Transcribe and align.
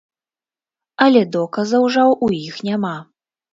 Але 1.05 1.21
доказаў 1.37 1.83
жа 1.99 2.03
ў 2.25 2.49
іх 2.49 2.55
няма. 2.73 2.97